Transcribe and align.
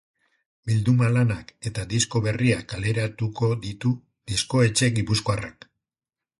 Bilduma-lanak 0.69 1.51
eta 1.71 1.83
disko 1.91 2.23
berriak 2.29 2.65
kaleratuko 2.73 3.53
ditu 3.67 3.95
diskoetxe 4.33 4.93
gipuzkoarrak. 4.99 5.73